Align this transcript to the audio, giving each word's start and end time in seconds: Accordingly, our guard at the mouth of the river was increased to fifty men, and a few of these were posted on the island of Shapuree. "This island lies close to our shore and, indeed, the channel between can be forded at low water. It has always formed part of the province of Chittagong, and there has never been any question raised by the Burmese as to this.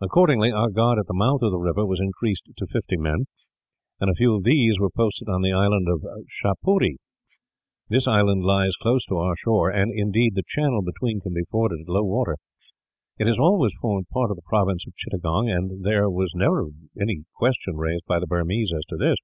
Accordingly, 0.00 0.50
our 0.50 0.70
guard 0.70 0.98
at 0.98 1.06
the 1.06 1.12
mouth 1.12 1.42
of 1.42 1.50
the 1.50 1.58
river 1.58 1.84
was 1.84 2.00
increased 2.00 2.48
to 2.56 2.66
fifty 2.66 2.96
men, 2.96 3.26
and 4.00 4.08
a 4.08 4.14
few 4.14 4.34
of 4.34 4.44
these 4.44 4.80
were 4.80 4.88
posted 4.88 5.28
on 5.28 5.42
the 5.42 5.52
island 5.52 5.86
of 5.86 6.00
Shapuree. 6.30 6.96
"This 7.90 8.06
island 8.08 8.42
lies 8.42 8.72
close 8.80 9.04
to 9.04 9.18
our 9.18 9.36
shore 9.36 9.68
and, 9.68 9.92
indeed, 9.94 10.34
the 10.34 10.42
channel 10.46 10.80
between 10.80 11.20
can 11.20 11.34
be 11.34 11.44
forded 11.50 11.80
at 11.82 11.90
low 11.90 12.04
water. 12.04 12.38
It 13.18 13.26
has 13.26 13.38
always 13.38 13.74
formed 13.82 14.08
part 14.08 14.30
of 14.30 14.36
the 14.36 14.48
province 14.48 14.86
of 14.86 14.96
Chittagong, 14.96 15.50
and 15.50 15.84
there 15.84 16.04
has 16.10 16.32
never 16.34 16.64
been 16.64 16.88
any 16.98 17.24
question 17.36 17.76
raised 17.76 18.06
by 18.06 18.18
the 18.18 18.26
Burmese 18.26 18.72
as 18.74 18.86
to 18.86 18.96
this. 18.96 19.18